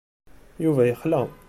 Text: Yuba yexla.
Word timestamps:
Yuba 0.63 0.83
yexla. 0.89 1.21